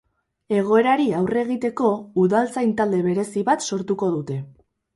Egoerari 0.59 1.05
aurre 1.17 1.43
egiteko, 1.47 1.91
udaltzain 2.23 2.73
talde 2.81 3.05
berezi 3.11 3.47
bat 3.53 3.69
sortuko 3.71 4.13
dute. 4.19 4.43